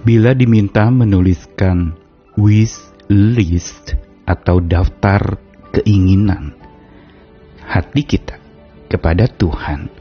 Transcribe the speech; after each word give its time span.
Bila 0.00 0.32
diminta 0.32 0.88
menuliskan 0.88 1.92
wish 2.40 2.88
list 3.12 3.92
atau 4.24 4.56
daftar 4.56 5.36
keinginan 5.76 6.56
hati 7.68 8.08
kita 8.08 8.40
kepada 8.88 9.28
Tuhan, 9.28 9.92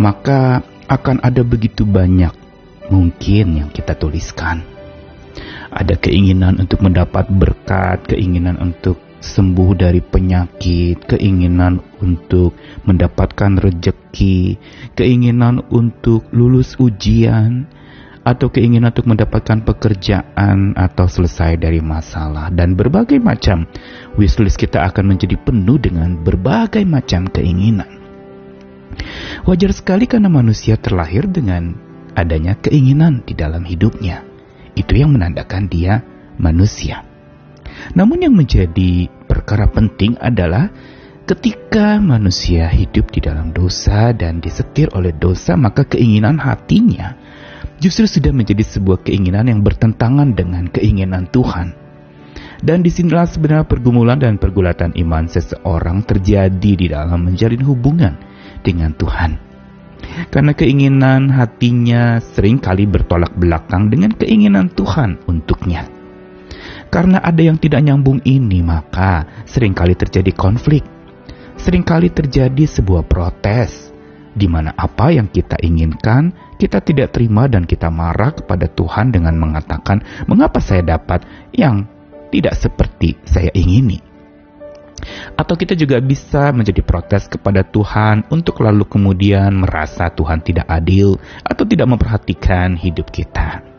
maka 0.00 0.64
akan 0.88 1.20
ada 1.20 1.44
begitu 1.44 1.84
banyak 1.84 2.32
mungkin 2.88 3.60
yang 3.60 3.68
kita 3.68 3.92
tuliskan. 3.92 4.64
Ada 5.68 6.00
keinginan 6.00 6.64
untuk 6.64 6.80
mendapat 6.80 7.28
berkat, 7.28 8.16
keinginan 8.16 8.56
untuk 8.56 8.96
sembuh 9.20 9.76
dari 9.76 10.00
penyakit, 10.00 11.04
keinginan 11.04 11.84
untuk 12.00 12.56
mendapatkan 12.88 13.60
rejeki, 13.60 14.56
keinginan 14.96 15.60
untuk 15.68 16.32
lulus 16.32 16.80
ujian, 16.80 17.68
atau 18.24 18.48
keinginan 18.48 18.88
untuk 18.90 19.04
mendapatkan 19.04 19.60
pekerjaan 19.68 20.72
atau 20.74 21.04
selesai 21.04 21.60
dari 21.60 21.84
masalah 21.84 22.48
dan 22.48 22.72
berbagai 22.72 23.20
macam 23.20 23.68
wishlist 24.16 24.56
kita 24.56 24.80
akan 24.88 25.14
menjadi 25.14 25.36
penuh 25.36 25.76
dengan 25.76 26.16
berbagai 26.24 26.88
macam 26.88 27.28
keinginan. 27.28 28.00
Wajar 29.44 29.76
sekali 29.76 30.08
karena 30.08 30.32
manusia 30.32 30.80
terlahir 30.80 31.28
dengan 31.28 31.76
adanya 32.16 32.56
keinginan 32.56 33.20
di 33.28 33.36
dalam 33.36 33.60
hidupnya. 33.68 34.24
Itu 34.72 34.96
yang 34.96 35.12
menandakan 35.12 35.68
dia 35.68 36.00
manusia. 36.40 37.04
Namun 37.92 38.24
yang 38.24 38.34
menjadi 38.34 39.12
perkara 39.28 39.68
penting 39.68 40.16
adalah 40.16 40.72
ketika 41.28 42.00
manusia 42.00 42.70
hidup 42.70 43.12
di 43.12 43.20
dalam 43.20 43.52
dosa 43.52 44.14
dan 44.16 44.40
disetir 44.40 44.88
oleh 44.96 45.12
dosa, 45.12 45.58
maka 45.58 45.84
keinginan 45.84 46.40
hatinya 46.40 47.18
justru 47.78 48.06
sudah 48.06 48.30
menjadi 48.30 48.62
sebuah 48.62 49.02
keinginan 49.06 49.50
yang 49.50 49.60
bertentangan 49.62 50.34
dengan 50.34 50.70
keinginan 50.70 51.30
Tuhan. 51.30 51.74
Dan 52.64 52.80
di 52.80 52.88
sinilah 52.88 53.28
sebenarnya 53.28 53.68
pergumulan 53.68 54.16
dan 54.16 54.40
pergulatan 54.40 54.96
iman 54.96 55.28
seseorang 55.28 56.00
terjadi 56.06 56.72
di 56.76 56.86
dalam 56.88 57.20
menjalin 57.20 57.60
hubungan 57.60 58.14
dengan 58.64 58.96
Tuhan. 58.96 59.36
Karena 60.32 60.52
keinginan 60.56 61.32
hatinya 61.32 62.20
sering 62.20 62.60
kali 62.60 62.88
bertolak 62.88 63.36
belakang 63.36 63.92
dengan 63.92 64.16
keinginan 64.16 64.72
Tuhan 64.72 65.20
untuknya. 65.28 65.88
Karena 66.88 67.18
ada 67.18 67.42
yang 67.42 67.58
tidak 67.58 67.82
nyambung 67.82 68.22
ini, 68.22 68.62
maka 68.62 69.44
sering 69.44 69.74
kali 69.74 69.98
terjadi 69.98 70.30
konflik. 70.30 70.86
Seringkali 71.58 72.10
terjadi 72.14 72.64
sebuah 72.70 73.06
protes, 73.06 73.83
di 74.34 74.50
mana 74.50 74.74
apa 74.74 75.14
yang 75.14 75.30
kita 75.30 75.56
inginkan 75.62 76.34
kita 76.58 76.82
tidak 76.82 77.14
terima 77.14 77.46
dan 77.50 77.66
kita 77.66 77.90
marah 77.90 78.34
kepada 78.34 78.70
Tuhan 78.70 79.10
dengan 79.10 79.34
mengatakan, 79.38 80.02
"Mengapa 80.30 80.62
saya 80.62 80.82
dapat 80.82 81.26
yang 81.54 81.86
tidak 82.30 82.54
seperti 82.58 83.18
saya 83.26 83.50
ingini?" 83.54 83.98
Atau 85.34 85.58
kita 85.58 85.74
juga 85.74 85.98
bisa 85.98 86.54
menjadi 86.54 86.80
protes 86.80 87.26
kepada 87.26 87.66
Tuhan 87.66 88.30
untuk 88.30 88.62
lalu 88.62 88.86
kemudian 88.86 89.52
merasa 89.66 90.08
Tuhan 90.08 90.40
tidak 90.40 90.70
adil 90.70 91.18
atau 91.42 91.66
tidak 91.66 91.90
memperhatikan 91.90 92.78
hidup 92.78 93.10
kita. 93.10 93.73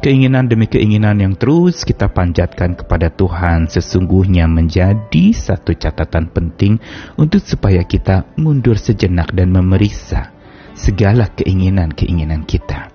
Keinginan 0.00 0.48
demi 0.48 0.64
keinginan 0.64 1.20
yang 1.20 1.36
terus 1.36 1.84
kita 1.84 2.08
panjatkan 2.08 2.72
kepada 2.72 3.12
Tuhan 3.12 3.68
sesungguhnya 3.68 4.48
menjadi 4.48 5.36
satu 5.36 5.76
catatan 5.76 6.32
penting 6.32 6.80
untuk 7.20 7.44
supaya 7.44 7.84
kita 7.84 8.24
mundur 8.40 8.80
sejenak 8.80 9.28
dan 9.36 9.52
memeriksa 9.52 10.32
segala 10.72 11.28
keinginan-keinginan 11.36 12.48
kita. 12.48 12.88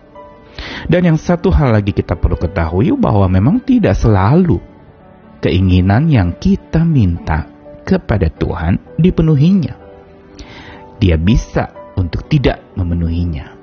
Dan 0.90 1.14
yang 1.14 1.22
satu 1.22 1.54
hal 1.54 1.78
lagi 1.78 1.94
kita 1.94 2.18
perlu 2.18 2.42
ketahui 2.42 2.90
bahwa 2.98 3.30
memang 3.30 3.62
tidak 3.62 3.94
selalu 4.02 4.58
keinginan 5.46 6.10
yang 6.10 6.34
kita 6.42 6.82
minta 6.82 7.46
kepada 7.86 8.34
Tuhan 8.34 8.98
dipenuhinya. 8.98 9.78
Dia 10.98 11.22
bisa 11.22 11.70
untuk 12.02 12.26
tidak 12.26 12.74
memenuhinya. 12.74 13.54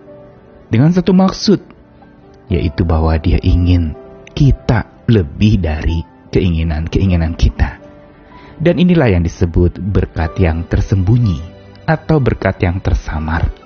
Dengan 0.71 0.95
satu 0.95 1.11
maksud, 1.11 1.72
yaitu 2.53 2.85
bahwa 2.85 3.17
dia 3.17 3.41
ingin 3.41 3.97
kita 4.37 4.85
lebih 5.09 5.57
dari 5.59 6.05
keinginan-keinginan 6.29 7.33
kita. 7.41 7.81
Dan 8.61 8.77
inilah 8.79 9.09
yang 9.11 9.25
disebut 9.25 9.81
berkat 9.81 10.37
yang 10.39 10.69
tersembunyi 10.69 11.41
atau 11.89 12.21
berkat 12.21 12.63
yang 12.63 12.79
tersamar 12.79 13.63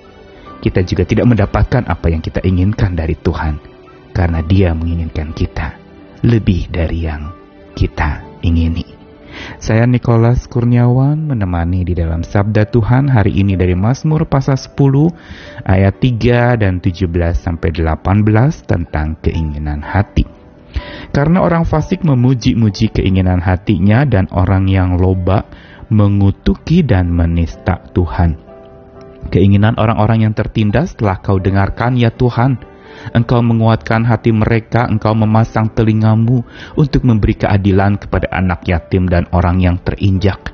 kita 0.57 0.81
juga 0.81 1.05
tidak 1.05 1.25
mendapatkan 1.29 1.85
apa 1.85 2.09
yang 2.09 2.21
kita 2.21 2.41
inginkan 2.41 2.97
dari 2.97 3.13
Tuhan, 3.13 3.61
karena 4.13 4.41
Dia 4.41 4.73
menginginkan 4.73 5.33
kita 5.33 5.77
lebih 6.25 6.67
dari 6.73 7.05
yang 7.05 7.29
kita 7.77 8.41
ingini. 8.41 8.96
Saya 9.55 9.87
Nicholas 9.87 10.43
Kurniawan 10.51 11.31
menemani 11.31 11.87
di 11.87 11.95
dalam 11.95 12.27
Sabda 12.27 12.67
Tuhan 12.67 13.07
hari 13.07 13.31
ini 13.31 13.55
dari 13.55 13.79
Mazmur 13.79 14.27
pasal 14.27 14.59
10 14.59 14.75
ayat 15.63 15.95
3 16.03 16.59
dan 16.59 16.83
17 16.83 17.07
sampai 17.31 17.71
18 17.71 18.67
tentang 18.67 19.15
keinginan 19.23 19.79
hati. 19.79 20.27
Karena 21.15 21.47
orang 21.47 21.63
fasik 21.63 22.03
memuji-muji 22.03 22.91
keinginan 22.91 23.39
hatinya 23.39 24.03
dan 24.03 24.27
orang 24.35 24.67
yang 24.67 24.99
loba 24.99 25.47
mengutuki 25.87 26.83
dan 26.83 27.07
menista 27.07 27.79
Tuhan. 27.95 28.35
Keinginan 29.31 29.79
orang-orang 29.79 30.27
yang 30.27 30.33
tertindas 30.35 30.95
telah 30.95 31.23
kau 31.23 31.39
dengarkan 31.39 31.95
ya 31.95 32.11
Tuhan. 32.11 32.59
Engkau 33.13 33.39
menguatkan 33.39 34.03
hati 34.03 34.33
mereka, 34.33 34.87
engkau 34.89 35.13
memasang 35.15 35.71
telingamu 35.71 36.43
untuk 36.75 37.07
memberi 37.07 37.37
keadilan 37.37 38.01
kepada 38.01 38.27
anak 38.31 38.67
yatim 38.67 39.07
dan 39.07 39.29
orang 39.31 39.61
yang 39.63 39.77
terinjak. 39.79 40.53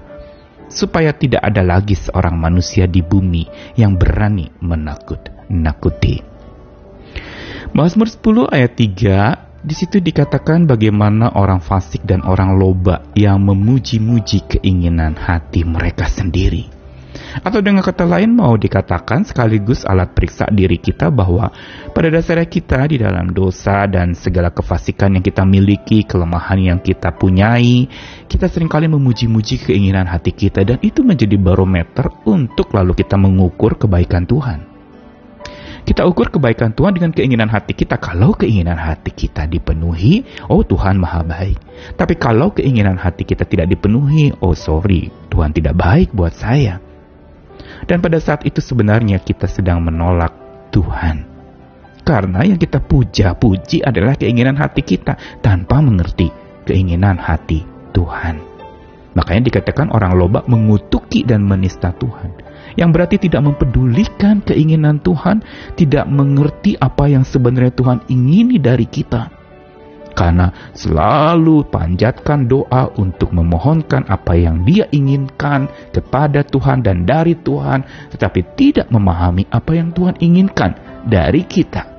Supaya 0.70 1.14
tidak 1.14 1.46
ada 1.46 1.62
lagi 1.62 1.94
seorang 1.94 2.34
manusia 2.34 2.90
di 2.90 3.06
bumi 3.06 3.46
yang 3.78 3.98
berani 3.98 4.50
menakut-nakuti. 4.62 6.26
Mazmur 7.74 8.09
10 8.09 8.54
ayat 8.54 8.74
3 8.78 9.64
di 9.64 9.72
situ 9.72 10.04
dikatakan 10.04 10.68
bagaimana 10.68 11.40
orang 11.40 11.64
fasik 11.64 12.04
dan 12.04 12.20
orang 12.28 12.60
loba 12.60 13.00
yang 13.16 13.40
memuji-muji 13.48 14.44
keinginan 14.44 15.16
hati 15.16 15.64
mereka 15.64 16.04
sendiri. 16.12 16.82
Atau 17.41 17.66
dengan 17.66 17.81
kata 17.81 18.05
lain 18.05 18.38
mau 18.38 18.53
dikatakan 18.53 19.25
sekaligus 19.25 19.81
alat 19.89 20.13
periksa 20.13 20.45
diri 20.53 20.77
kita 20.77 21.09
bahwa 21.09 21.49
pada 21.89 22.13
dasarnya 22.13 22.45
kita 22.45 22.85
di 22.85 23.01
dalam 23.01 23.33
dosa 23.33 23.89
dan 23.89 24.13
segala 24.13 24.53
kefasikan 24.53 25.17
yang 25.17 25.25
kita 25.25 25.41
miliki, 25.41 26.05
kelemahan 26.05 26.61
yang 26.61 26.79
kita 26.83 27.09
punyai, 27.17 27.89
kita 28.29 28.45
sering 28.45 28.69
kali 28.69 28.85
memuji-muji 28.85 29.66
keinginan 29.66 30.05
hati 30.05 30.29
kita 30.29 30.61
dan 30.61 30.77
itu 30.85 31.01
menjadi 31.01 31.33
barometer 31.41 32.05
untuk 32.29 32.69
lalu 32.77 32.94
kita 32.94 33.17
mengukur 33.17 33.81
kebaikan 33.81 34.29
Tuhan. 34.29 34.69
Kita 35.83 36.07
ukur 36.07 36.31
kebaikan 36.31 36.71
Tuhan 36.71 36.95
dengan 36.95 37.11
keinginan 37.11 37.51
hati 37.51 37.75
kita. 37.75 38.00
Kalau 38.00 38.31
keinginan 38.39 38.79
hati 38.79 39.11
kita 39.11 39.44
dipenuhi, 39.51 40.23
oh 40.47 40.63
Tuhan 40.63 40.95
maha 40.95 41.27
baik. 41.27 41.59
Tapi 42.00 42.15
kalau 42.15 42.55
keinginan 42.55 42.95
hati 42.95 43.27
kita 43.27 43.44
tidak 43.44 43.67
dipenuhi, 43.67 44.31
oh 44.39 44.55
sorry, 44.55 45.11
Tuhan 45.27 45.51
tidak 45.51 45.75
baik 45.75 46.15
buat 46.15 46.31
saya. 46.31 46.93
Dan 47.83 47.99
pada 47.99 48.19
saat 48.19 48.47
itu 48.47 48.63
sebenarnya 48.63 49.19
kita 49.19 49.47
sedang 49.49 49.83
menolak 49.83 50.31
Tuhan. 50.71 51.27
Karena 52.03 52.44
yang 52.44 52.59
kita 52.59 52.83
puja-puji 52.83 53.79
adalah 53.83 54.19
keinginan 54.19 54.59
hati 54.59 54.83
kita 54.83 55.16
tanpa 55.39 55.79
mengerti 55.79 56.27
keinginan 56.67 57.16
hati 57.16 57.63
Tuhan. 57.95 58.53
Makanya 59.13 59.47
dikatakan 59.47 59.94
orang 59.94 60.17
loba 60.17 60.41
mengutuki 60.49 61.23
dan 61.23 61.45
menista 61.45 61.94
Tuhan. 61.95 62.33
Yang 62.73 62.89
berarti 62.89 63.16
tidak 63.29 63.41
mempedulikan 63.45 64.41
keinginan 64.41 64.97
Tuhan, 65.00 65.45
tidak 65.77 66.09
mengerti 66.09 66.74
apa 66.81 67.06
yang 67.06 67.21
sebenarnya 67.21 67.74
Tuhan 67.77 68.01
ingini 68.09 68.57
dari 68.57 68.89
kita 68.89 69.29
karena 70.13 70.54
selalu 70.77 71.65
panjatkan 71.68 72.45
doa 72.45 72.89
untuk 73.01 73.33
memohonkan 73.33 74.06
apa 74.07 74.38
yang 74.38 74.62
dia 74.62 74.86
inginkan 74.94 75.68
kepada 75.89 76.45
Tuhan 76.45 76.86
dan 76.86 77.04
dari 77.04 77.33
Tuhan, 77.38 77.83
tetapi 78.13 78.56
tidak 78.57 78.88
memahami 78.94 79.50
apa 79.50 79.74
yang 79.74 79.89
Tuhan 79.92 80.18
inginkan 80.21 81.04
dari 81.10 81.44
kita. 81.44 81.89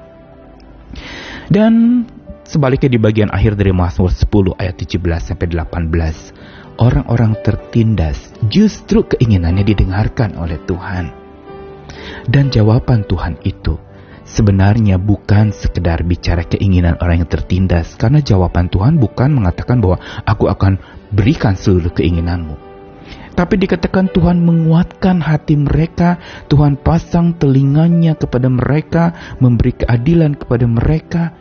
Dan 1.51 2.07
sebaliknya 2.47 2.95
di 2.95 3.01
bagian 3.03 3.31
akhir 3.35 3.59
dari 3.59 3.75
Mazmur 3.75 4.15
10 4.15 4.57
ayat 4.63 4.75
17 4.79 5.03
sampai 5.35 5.47
18, 5.51 6.81
orang-orang 6.81 7.35
tertindas 7.43 8.33
justru 8.47 9.05
keinginannya 9.05 9.67
didengarkan 9.67 10.39
oleh 10.39 10.57
Tuhan. 10.65 11.11
Dan 12.25 12.49
jawaban 12.49 13.05
Tuhan 13.05 13.37
itu 13.45 13.77
sebenarnya 14.25 14.97
bukan 14.97 15.53
sekedar 15.53 16.03
bicara 16.03 16.43
keinginan 16.45 16.97
orang 16.99 17.25
yang 17.25 17.31
tertindas, 17.31 17.95
karena 18.01 18.25
jawaban 18.25 18.73
Tuhan 18.73 18.97
bukan 18.97 19.31
mengatakan 19.33 19.79
bahwa 19.85 20.01
aku 20.25 20.49
akan 20.49 20.81
berikan 21.13 21.55
seluruh 21.55 21.93
keinginanmu. 21.93 22.57
Tapi 23.35 23.59
dikatakan 23.59 24.15
Tuhan 24.15 24.47
menguatkan 24.47 25.19
hati 25.19 25.59
mereka, 25.59 26.23
Tuhan 26.47 26.79
pasang 26.79 27.35
telinganya 27.35 28.15
kepada 28.15 28.47
mereka, 28.47 29.35
memberi 29.43 29.75
keadilan 29.75 30.39
kepada 30.39 30.67
mereka. 30.71 31.35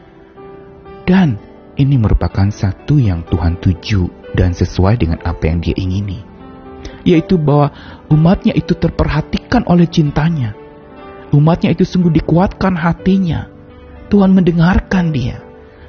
Dan 1.05 1.37
ini 1.77 2.01
merupakan 2.01 2.49
satu 2.49 2.97
yang 2.97 3.21
Tuhan 3.29 3.61
tuju 3.61 4.33
dan 4.33 4.57
sesuai 4.57 5.05
dengan 5.05 5.21
apa 5.21 5.45
yang 5.45 5.61
dia 5.61 5.77
ingini. 5.77 6.25
Yaitu 7.05 7.37
bahwa 7.37 7.69
umatnya 8.09 8.57
itu 8.57 8.73
terperhatikan 8.73 9.61
oleh 9.69 9.85
cintanya. 9.85 10.62
Umatnya 11.33 11.73
itu 11.73 11.81
sungguh 11.81 12.13
dikuatkan 12.13 12.77
hatinya. 12.77 13.49
Tuhan 14.13 14.37
mendengarkan 14.37 15.09
dia. 15.09 15.41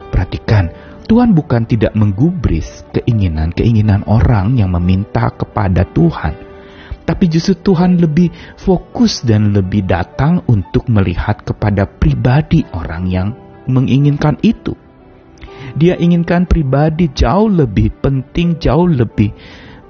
Perhatikan, 0.08 0.72
Tuhan 1.04 1.36
bukan 1.36 1.68
tidak 1.68 1.92
menggubris 1.92 2.88
keinginan-keinginan 2.96 4.08
orang 4.08 4.56
yang 4.56 4.72
meminta 4.72 5.28
kepada 5.28 5.84
Tuhan. 5.92 6.32
Tapi 7.04 7.28
justru 7.28 7.60
Tuhan 7.60 8.00
lebih 8.00 8.32
fokus 8.56 9.20
dan 9.20 9.52
lebih 9.52 9.84
datang 9.84 10.40
untuk 10.48 10.88
melihat 10.88 11.44
kepada 11.44 11.84
pribadi 11.84 12.64
orang 12.72 13.04
yang 13.12 13.28
menginginkan 13.68 14.40
itu. 14.40 14.72
Dia 15.76 16.00
inginkan 16.00 16.48
pribadi 16.48 17.12
jauh 17.12 17.52
lebih 17.52 17.92
penting, 18.00 18.56
jauh 18.56 18.88
lebih 18.88 19.28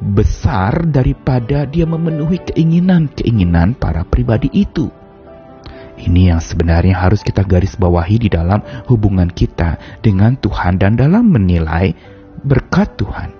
besar 0.02 0.82
daripada 0.90 1.62
dia 1.70 1.86
memenuhi 1.86 2.42
keinginan-keinginan 2.50 3.78
para 3.78 4.02
pribadi 4.02 4.50
itu. 4.50 5.03
Ini 5.94 6.34
yang 6.34 6.40
sebenarnya 6.42 6.98
harus 6.98 7.22
kita 7.22 7.46
garis 7.46 7.78
bawahi 7.78 8.26
di 8.26 8.28
dalam 8.30 8.58
hubungan 8.90 9.30
kita 9.30 9.78
dengan 10.02 10.34
Tuhan 10.34 10.82
dan 10.82 10.98
dalam 10.98 11.30
menilai 11.30 11.94
berkat 12.42 12.98
Tuhan. 12.98 13.30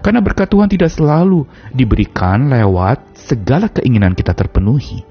Karena 0.00 0.22
berkat 0.24 0.48
Tuhan 0.48 0.70
tidak 0.72 0.88
selalu 0.92 1.44
diberikan 1.74 2.48
lewat 2.48 3.18
segala 3.18 3.68
keinginan 3.68 4.16
kita 4.16 4.32
terpenuhi, 4.32 5.02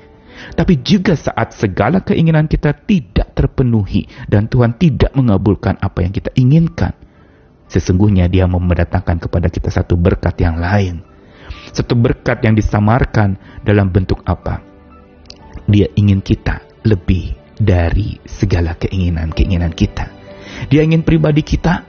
tapi 0.56 0.79
juga 0.81 1.13
saat 1.13 1.53
segala 1.53 2.01
keinginan 2.01 2.47
kita 2.47 2.73
tidak 2.73 3.33
terpenuhi 3.35 4.07
dan 4.25 4.47
Tuhan 4.47 4.75
tidak 4.79 5.12
mengabulkan 5.13 5.77
apa 5.79 6.01
yang 6.01 6.13
kita 6.15 6.31
inginkan. 6.33 6.95
Sesungguhnya 7.65 8.29
dia 8.29 8.45
mau 8.45 8.62
mendatangkan 8.62 9.25
kepada 9.25 9.50
kita 9.50 9.73
satu 9.73 9.97
berkat 9.97 10.38
yang 10.41 10.57
lain. 10.57 11.01
Satu 11.75 11.97
berkat 11.97 12.45
yang 12.45 12.56
disamarkan 12.56 13.35
dalam 13.65 13.91
bentuk 13.91 14.21
apa? 14.23 14.75
Dia 15.65 15.89
ingin 15.97 16.21
kita 16.21 16.62
lebih 16.85 17.33
dari 17.57 18.21
segala 18.27 18.75
keinginan-keinginan 18.77 19.73
kita. 19.73 20.12
Dia 20.69 20.85
ingin 20.85 21.01
pribadi 21.01 21.41
kita. 21.41 21.88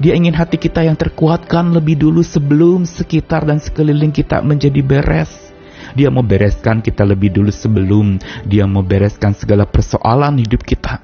Dia 0.00 0.16
ingin 0.16 0.32
hati 0.32 0.56
kita 0.56 0.80
yang 0.80 0.96
terkuatkan 0.96 1.76
lebih 1.76 2.00
dulu 2.00 2.24
sebelum 2.24 2.88
sekitar 2.88 3.44
dan 3.44 3.60
sekeliling 3.60 4.12
kita 4.12 4.40
menjadi 4.40 4.80
beres. 4.80 5.52
Dia 5.92 6.08
mau 6.08 6.24
bereskan 6.24 6.80
kita 6.80 7.04
lebih 7.04 7.34
dulu 7.34 7.52
sebelum 7.52 8.16
dia 8.46 8.64
mau 8.64 8.80
bereskan 8.80 9.36
segala 9.36 9.68
persoalan 9.68 10.40
hidup 10.40 10.64
kita. 10.64 11.02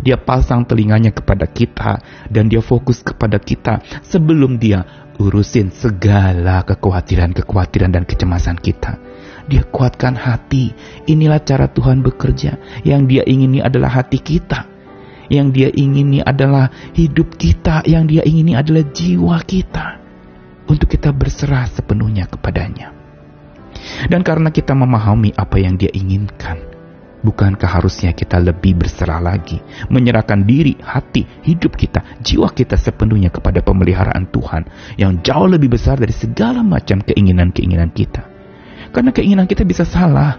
Dia 0.00 0.18
pasang 0.18 0.66
telinganya 0.66 1.14
kepada 1.14 1.46
kita 1.46 2.02
dan 2.32 2.50
dia 2.50 2.64
fokus 2.64 3.04
kepada 3.04 3.38
kita 3.38 3.84
sebelum 4.02 4.58
dia 4.58 4.82
urusin 5.20 5.70
segala 5.70 6.66
kekhawatiran-kekhawatiran 6.66 7.94
dan 7.94 8.04
kecemasan 8.08 8.58
kita. 8.58 8.98
Dia 9.44 9.62
kuatkan 9.68 10.16
hati. 10.16 10.72
Inilah 11.04 11.40
cara 11.44 11.68
Tuhan 11.68 12.00
bekerja. 12.00 12.56
Yang 12.86 13.02
dia 13.10 13.22
ingini 13.28 13.60
adalah 13.60 14.00
hati 14.00 14.18
kita. 14.20 14.64
Yang 15.28 15.48
dia 15.52 15.68
ingini 15.72 16.20
adalah 16.24 16.72
hidup 16.96 17.36
kita. 17.36 17.84
Yang 17.84 18.04
dia 18.16 18.22
ingini 18.24 18.52
adalah 18.56 18.84
jiwa 18.88 19.36
kita. 19.44 19.86
Untuk 20.64 20.88
kita 20.88 21.12
berserah 21.12 21.68
sepenuhnya 21.68 22.24
kepadanya. 22.24 22.96
Dan 24.08 24.24
karena 24.24 24.48
kita 24.48 24.72
memahami 24.72 25.36
apa 25.36 25.60
yang 25.60 25.76
dia 25.76 25.92
inginkan, 25.92 26.56
bukankah 27.20 27.68
harusnya 27.68 28.12
kita 28.12 28.40
lebih 28.40 28.76
berserah 28.80 29.20
lagi, 29.20 29.60
menyerahkan 29.92 30.44
diri, 30.44 30.76
hati, 30.80 31.24
hidup 31.44 31.76
kita, 31.76 32.00
jiwa 32.20 32.48
kita 32.52 32.76
sepenuhnya 32.76 33.28
kepada 33.28 33.60
pemeliharaan 33.60 34.28
Tuhan 34.28 34.62
yang 34.96 35.20
jauh 35.20 35.48
lebih 35.48 35.72
besar 35.72 36.00
dari 36.00 36.12
segala 36.12 36.60
macam 36.60 37.00
keinginan-keinginan 37.00 37.92
kita. 37.92 38.33
Karena 38.94 39.10
keinginan 39.10 39.50
kita 39.50 39.66
bisa 39.66 39.82
salah. 39.82 40.38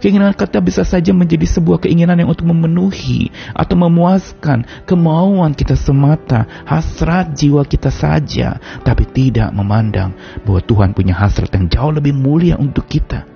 Keinginan 0.00 0.32
kita 0.32 0.60
bisa 0.64 0.80
saja 0.84 1.12
menjadi 1.12 1.44
sebuah 1.44 1.84
keinginan 1.84 2.16
yang 2.20 2.32
untuk 2.32 2.48
memenuhi 2.48 3.28
atau 3.52 3.76
memuaskan 3.76 4.84
kemauan 4.88 5.52
kita 5.52 5.76
semata, 5.76 6.44
hasrat 6.64 7.36
jiwa 7.36 7.64
kita 7.64 7.92
saja, 7.92 8.60
tapi 8.80 9.04
tidak 9.08 9.52
memandang 9.52 10.12
bahwa 10.44 10.60
Tuhan 10.64 10.90
punya 10.96 11.16
hasrat 11.16 11.52
yang 11.52 11.68
jauh 11.68 11.92
lebih 11.92 12.16
mulia 12.16 12.56
untuk 12.56 12.88
kita. 12.88 13.28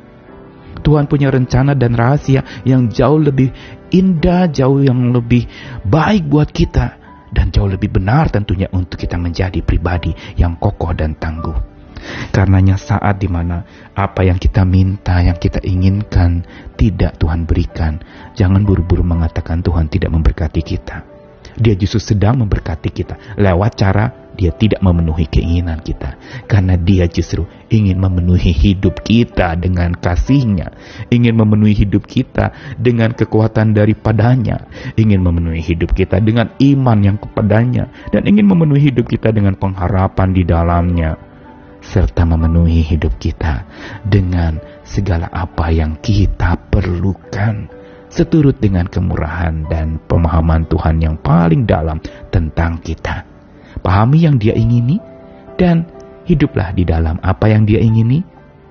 Tuhan 0.80 1.04
punya 1.10 1.28
rencana 1.28 1.76
dan 1.76 1.92
rahasia 1.92 2.64
yang 2.64 2.88
jauh 2.88 3.20
lebih 3.20 3.52
indah, 3.92 4.48
jauh 4.48 4.80
yang 4.80 5.12
lebih 5.12 5.44
baik 5.84 6.28
buat 6.28 6.48
kita, 6.48 6.96
dan 7.28 7.52
jauh 7.52 7.68
lebih 7.68 7.92
benar 7.92 8.32
tentunya 8.32 8.72
untuk 8.72 8.96
kita 8.96 9.20
menjadi 9.20 9.60
pribadi 9.60 10.16
yang 10.38 10.56
kokoh 10.56 10.96
dan 10.96 11.12
tangguh. 11.18 11.77
Karenanya 12.30 12.78
saat 12.78 13.18
di 13.18 13.28
mana 13.30 13.64
apa 13.94 14.24
yang 14.24 14.38
kita 14.38 14.62
minta, 14.62 15.18
yang 15.22 15.36
kita 15.36 15.62
inginkan 15.64 16.46
tidak 16.78 17.18
Tuhan 17.18 17.44
berikan, 17.44 17.98
jangan 18.38 18.62
buru-buru 18.62 19.02
mengatakan 19.02 19.62
Tuhan 19.62 19.90
tidak 19.90 20.10
memberkati 20.14 20.62
kita. 20.62 21.04
Dia 21.58 21.74
justru 21.74 22.14
sedang 22.14 22.38
memberkati 22.46 22.90
kita 22.94 23.14
lewat 23.34 23.72
cara 23.74 24.28
dia 24.38 24.54
tidak 24.54 24.78
memenuhi 24.78 25.26
keinginan 25.26 25.82
kita. 25.82 26.14
Karena 26.46 26.78
dia 26.78 27.10
justru 27.10 27.42
ingin 27.74 27.98
memenuhi 27.98 28.54
hidup 28.54 29.02
kita 29.02 29.58
dengan 29.58 29.98
kasihnya. 29.98 30.70
Ingin 31.10 31.34
memenuhi 31.34 31.74
hidup 31.74 32.06
kita 32.06 32.54
dengan 32.78 33.10
kekuatan 33.18 33.74
daripadanya. 33.74 34.70
Ingin 34.94 35.26
memenuhi 35.26 35.58
hidup 35.58 35.90
kita 35.90 36.22
dengan 36.22 36.54
iman 36.62 36.98
yang 37.02 37.18
kepadanya. 37.18 37.90
Dan 38.14 38.30
ingin 38.30 38.46
memenuhi 38.46 38.94
hidup 38.94 39.10
kita 39.10 39.34
dengan 39.34 39.58
pengharapan 39.58 40.30
di 40.30 40.46
dalamnya 40.46 41.27
serta 41.88 42.28
memenuhi 42.28 42.84
hidup 42.84 43.16
kita 43.16 43.64
dengan 44.04 44.60
segala 44.84 45.32
apa 45.32 45.72
yang 45.72 45.96
kita 46.04 46.60
perlukan 46.68 47.72
seturut 48.12 48.60
dengan 48.60 48.88
kemurahan 48.88 49.64
dan 49.68 49.96
pemahaman 50.04 50.68
Tuhan 50.68 51.00
yang 51.00 51.16
paling 51.20 51.64
dalam 51.64 52.00
tentang 52.28 52.80
kita. 52.80 53.24
Pahami 53.80 54.28
yang 54.28 54.36
dia 54.36 54.52
ingini 54.52 55.00
dan 55.56 55.88
hiduplah 56.28 56.76
di 56.76 56.84
dalam 56.84 57.16
apa 57.24 57.48
yang 57.48 57.64
dia 57.64 57.80
ingini. 57.80 58.20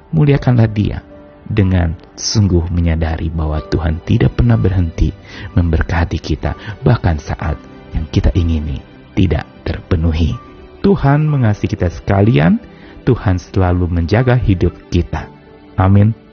Muliakanlah 0.07 0.71
dia 0.71 1.03
dengan 1.43 1.91
sungguh 2.15 2.71
menyadari 2.71 3.27
bahwa 3.27 3.59
Tuhan 3.67 3.99
tidak 4.07 4.39
pernah 4.39 4.55
berhenti 4.55 5.11
memberkati 5.51 6.15
kita 6.15 6.55
bahkan 6.79 7.19
saat 7.19 7.59
yang 7.91 8.07
kita 8.07 8.31
ingini 8.35 8.79
tidak 9.15 9.43
terpenuhi. 9.67 10.31
Tuhan 10.79 11.27
mengasihi 11.27 11.75
kita 11.75 11.91
sekalian 11.91 12.61
Tuhan 13.07 13.39
selalu 13.39 13.87
menjaga 13.87 14.35
hidup 14.35 14.75
kita. 14.91 15.31
Amin. 15.79 16.26